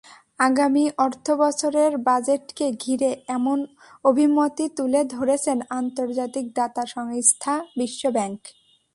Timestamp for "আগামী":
0.39-0.85